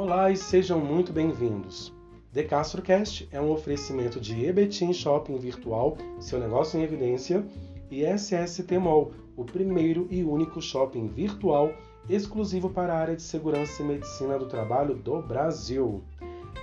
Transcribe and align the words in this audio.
Olá 0.00 0.30
e 0.30 0.36
sejam 0.36 0.78
muito 0.78 1.12
bem-vindos. 1.12 1.92
The 2.32 2.44
CastroCast 2.44 3.28
é 3.32 3.40
um 3.40 3.50
oferecimento 3.50 4.20
de 4.20 4.44
Ebetim 4.44 4.92
Shopping 4.92 5.36
Virtual, 5.38 5.98
seu 6.20 6.38
negócio 6.38 6.78
em 6.78 6.84
evidência, 6.84 7.44
e 7.90 8.04
SST 8.04 8.78
Mall, 8.78 9.10
o 9.36 9.44
primeiro 9.44 10.06
e 10.08 10.22
único 10.22 10.62
shopping 10.62 11.08
virtual 11.08 11.72
exclusivo 12.08 12.70
para 12.70 12.94
a 12.94 12.96
área 12.96 13.16
de 13.16 13.22
segurança 13.22 13.82
e 13.82 13.86
medicina 13.86 14.38
do 14.38 14.46
trabalho 14.46 14.94
do 14.94 15.20
Brasil. 15.20 16.04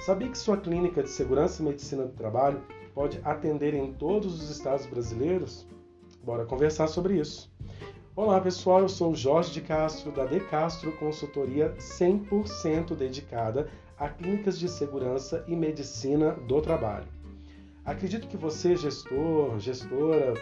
Sabia 0.06 0.30
que 0.30 0.38
sua 0.38 0.56
clínica 0.56 1.04
de 1.04 1.10
segurança 1.10 1.62
e 1.62 1.66
medicina 1.66 2.06
do 2.06 2.14
trabalho 2.14 2.62
pode 2.94 3.20
atender 3.22 3.74
em 3.74 3.92
todos 3.92 4.34
os 4.34 4.50
estados 4.50 4.86
brasileiros? 4.86 5.68
Bora 6.24 6.46
conversar 6.46 6.88
sobre 6.88 7.20
isso. 7.20 7.54
Olá 8.18 8.40
pessoal, 8.40 8.80
eu 8.80 8.88
sou 8.88 9.14
Jorge 9.14 9.52
de 9.52 9.60
Castro 9.60 10.10
da 10.10 10.24
De 10.24 10.40
Castro 10.40 10.90
Consultoria 10.94 11.76
100% 11.78 12.96
dedicada 12.96 13.68
a 14.00 14.08
clínicas 14.08 14.58
de 14.58 14.70
segurança 14.70 15.44
e 15.50 15.54
medicina 15.54 16.32
do 16.32 16.62
trabalho. 16.62 17.08
Acredito 17.84 18.30
que 18.30 18.38
você, 18.38 18.74
gestor, 18.78 19.60
gestora, 19.60 20.34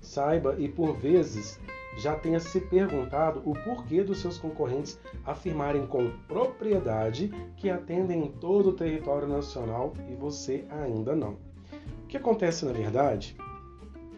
saiba 0.00 0.56
e 0.58 0.68
por 0.68 0.96
vezes 0.96 1.60
já 1.96 2.16
tenha 2.16 2.40
se 2.40 2.60
perguntado 2.60 3.40
o 3.48 3.52
porquê 3.52 4.02
dos 4.02 4.18
seus 4.18 4.36
concorrentes 4.36 4.98
afirmarem 5.24 5.86
com 5.86 6.10
propriedade 6.26 7.28
que 7.56 7.70
atendem 7.70 8.24
em 8.24 8.32
todo 8.32 8.70
o 8.70 8.76
território 8.76 9.28
nacional 9.28 9.92
e 10.10 10.16
você 10.16 10.64
ainda 10.68 11.14
não. 11.14 11.36
O 12.02 12.08
que 12.08 12.16
acontece 12.16 12.64
na 12.64 12.72
verdade 12.72 13.36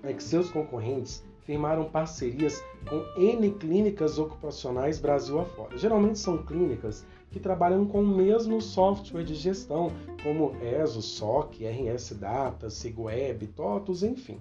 é 0.03 0.11
que 0.15 0.23
seus 0.23 0.51
concorrentes 0.51 1.23
firmaram 1.47 1.85
parcerias 1.85 2.63
com 2.89 3.05
N 3.17 3.53
clínicas 3.53 4.19
ocupacionais 4.19 4.99
Brasil 4.99 5.41
afora. 5.41 5.79
Geralmente 5.79 6.19
são 6.19 6.45
clínicas 6.45 7.07
que 7.31 7.39
trabalham 7.39 7.87
com 7.87 8.01
o 8.01 8.07
mesmo 8.07 8.61
software 8.61 9.23
de 9.23 9.35
gestão, 9.35 9.93
como 10.23 10.57
ESO, 10.61 11.01
SOC, 11.01 11.65
RS 11.65 12.15
Data, 12.19 12.69
SigWeb, 12.69 13.47
TOTUS, 13.49 14.03
enfim. 14.03 14.39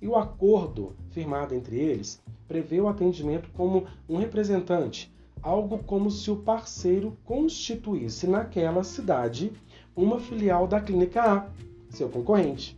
E 0.00 0.08
o 0.08 0.16
acordo 0.16 0.94
firmado 1.10 1.54
entre 1.54 1.76
eles 1.76 2.22
prevê 2.46 2.80
o 2.80 2.88
atendimento 2.88 3.50
como 3.50 3.86
um 4.08 4.16
representante, 4.16 5.12
algo 5.42 5.78
como 5.78 6.10
se 6.10 6.30
o 6.30 6.36
parceiro 6.36 7.16
constituísse 7.24 8.26
naquela 8.26 8.82
cidade 8.82 9.52
uma 9.94 10.18
filial 10.18 10.66
da 10.66 10.80
clínica 10.80 11.22
A, 11.22 11.46
seu 11.90 12.08
concorrente. 12.08 12.77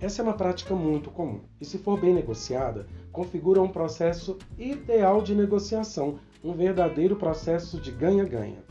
Essa 0.00 0.22
é 0.22 0.24
uma 0.24 0.32
prática 0.32 0.74
muito 0.74 1.10
comum 1.10 1.40
e, 1.60 1.64
se 1.64 1.76
for 1.76 2.00
bem 2.00 2.14
negociada, 2.14 2.86
configura 3.12 3.60
um 3.60 3.68
processo 3.68 4.38
ideal 4.58 5.20
de 5.20 5.34
negociação, 5.34 6.18
um 6.42 6.54
verdadeiro 6.54 7.16
processo 7.16 7.78
de 7.78 7.90
ganha-ganha. 7.90 8.64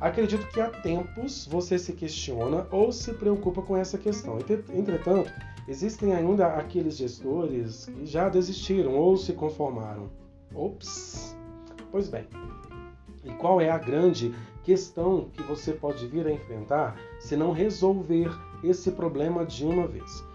Acredito 0.00 0.48
que 0.48 0.60
há 0.60 0.68
tempos 0.68 1.46
você 1.46 1.78
se 1.78 1.92
questiona 1.92 2.66
ou 2.72 2.90
se 2.90 3.12
preocupa 3.12 3.62
com 3.62 3.76
essa 3.76 3.96
questão. 3.96 4.36
Entretanto, 4.74 5.32
existem 5.68 6.12
ainda 6.12 6.48
aqueles 6.48 6.96
gestores 6.96 7.86
que 7.86 8.04
já 8.04 8.28
desistiram 8.28 8.96
ou 8.96 9.16
se 9.16 9.34
conformaram. 9.34 10.10
Ops! 10.52 11.36
Pois 11.92 12.08
bem, 12.08 12.26
e 13.24 13.30
qual 13.34 13.60
é 13.60 13.70
a 13.70 13.78
grande 13.78 14.34
questão 14.64 15.28
que 15.32 15.42
você 15.44 15.72
pode 15.72 16.04
vir 16.08 16.26
a 16.26 16.32
enfrentar 16.32 16.96
se 17.20 17.36
não 17.36 17.52
resolver 17.52 18.28
esse 18.64 18.90
problema 18.90 19.46
de 19.46 19.64
uma 19.64 19.86
vez? 19.86 20.27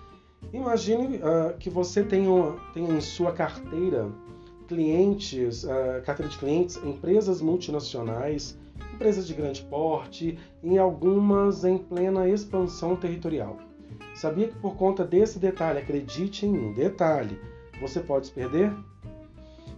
Imagine 0.51 1.17
uh, 1.17 1.57
que 1.57 1.69
você 1.69 2.03
tenha, 2.03 2.55
em 2.75 3.01
sua 3.01 3.31
carteira 3.31 4.11
clientes, 4.67 5.63
uh, 5.63 6.01
carteira 6.05 6.31
de 6.31 6.37
clientes, 6.37 6.77
empresas 6.83 7.41
multinacionais, 7.41 8.57
empresas 8.93 9.27
de 9.27 9.33
grande 9.33 9.61
porte 9.63 10.37
e 10.63 10.77
algumas 10.77 11.63
em 11.63 11.77
plena 11.77 12.27
expansão 12.27 12.95
territorial. 12.95 13.57
Sabia 14.15 14.47
que 14.47 14.55
por 14.55 14.75
conta 14.75 15.03
desse 15.03 15.39
detalhe, 15.39 15.79
acredite 15.79 16.45
em 16.45 16.51
mim, 16.51 16.73
detalhe, 16.73 17.39
você 17.81 17.99
pode 17.99 18.27
se 18.27 18.31
perder? 18.31 18.71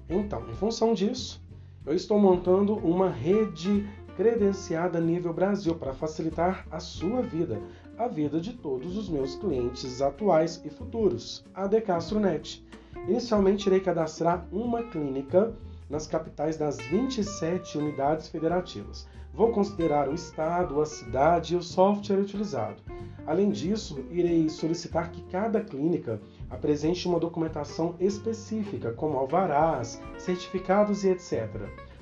Então, 0.09 0.47
em 0.49 0.53
função 0.53 0.93
disso, 0.93 1.41
eu 1.85 1.93
estou 1.93 2.19
montando 2.19 2.75
uma 2.75 3.09
rede 3.09 3.87
credenciada 4.15 4.99
nível 4.99 5.33
Brasil 5.33 5.75
para 5.75 5.93
facilitar 5.93 6.65
a 6.71 6.79
sua 6.79 7.21
vida, 7.21 7.59
a 7.97 8.07
vida 8.07 8.41
de 8.41 8.53
todos 8.53 8.97
os 8.97 9.07
meus 9.07 9.35
clientes 9.35 10.01
atuais 10.01 10.61
e 10.65 10.69
futuros, 10.69 11.45
a 11.53 11.65
Decastronet. 11.65 12.61
Inicialmente 13.07 13.67
irei 13.67 13.79
cadastrar 13.79 14.45
uma 14.51 14.83
clínica 14.83 15.53
nas 15.89 16.05
capitais 16.05 16.57
das 16.57 16.77
27 16.77 17.77
unidades 17.77 18.27
federativas. 18.27 19.07
Vou 19.33 19.51
considerar 19.51 20.09
o 20.09 20.13
estado, 20.13 20.81
a 20.81 20.85
cidade 20.85 21.53
e 21.53 21.57
o 21.57 21.63
software 21.63 22.19
utilizado. 22.19 22.81
Além 23.25 23.49
disso, 23.49 24.03
irei 24.09 24.49
solicitar 24.49 25.11
que 25.11 25.21
cada 25.23 25.61
clínica 25.61 26.19
apresente 26.49 27.07
uma 27.07 27.19
documentação 27.19 27.95
específica, 27.99 28.91
como 28.91 29.17
alvarás, 29.17 30.01
certificados 30.17 31.03
e 31.03 31.09
etc. 31.09 31.49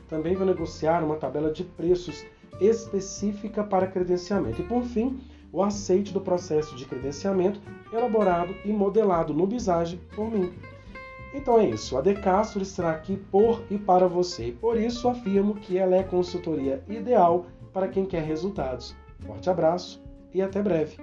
Também 0.08 0.36
vou 0.36 0.46
negociar 0.46 1.04
uma 1.04 1.16
tabela 1.16 1.52
de 1.52 1.64
preços 1.64 2.25
específica 2.60 3.64
para 3.64 3.88
credenciamento. 3.88 4.62
E 4.62 4.66
por 4.66 4.84
fim, 4.84 5.20
o 5.53 5.62
aceite 5.62 6.12
do 6.12 6.19
processo 6.19 6.75
de 6.75 6.86
credenciamento 6.86 7.62
elaborado 7.94 8.56
e 8.66 8.74
modelado 8.74 9.34
no 9.34 9.46
Visage 9.46 9.97
por 10.16 10.30
mim. 10.30 10.52
Então 11.34 11.59
é 11.59 11.69
isso, 11.69 11.96
a 11.96 12.02
Decastro 12.02 12.62
estará 12.62 12.91
aqui 12.91 13.18
por 13.31 13.63
e 13.69 13.78
para 13.78 14.08
você, 14.08 14.52
por 14.59 14.78
isso 14.78 15.08
afirmo 15.08 15.56
que 15.56 15.78
ela 15.78 15.96
é 15.96 16.00
a 16.00 16.03
consultoria 16.03 16.84
ideal 16.90 17.46
para 17.72 17.88
quem 17.88 18.06
quer 18.06 18.24
resultados. 18.24 18.96
Forte 19.19 19.50
abraço 19.50 20.03
e 20.34 20.42
até 20.42 20.62
breve! 20.62 20.97